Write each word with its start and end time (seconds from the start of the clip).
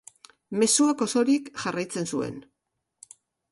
Mezuak 0.61 1.03
osorik 1.07 1.53
jarraitzen 1.65 2.11
zuen. 2.15 2.43